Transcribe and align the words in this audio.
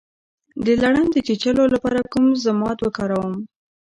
د 0.65 0.67
لړم 0.81 1.05
د 1.11 1.15
چیچلو 1.27 1.63
لپاره 1.73 1.99
کوم 2.11 2.25
ضماد 2.45 2.77
وکاروم؟ 2.81 3.33